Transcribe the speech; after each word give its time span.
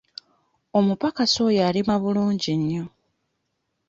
Omupakasi 0.77 1.37
oyo 1.47 1.61
alima 1.69 1.93
bulungi 2.01 2.51
nnyo. 2.59 2.85